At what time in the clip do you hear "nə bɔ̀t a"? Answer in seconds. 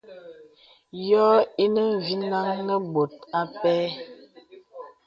2.67-3.41